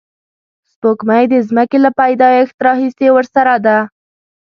[0.71, 3.77] سپوږمۍ د ځمکې له پیدایښت راهیسې ورسره ده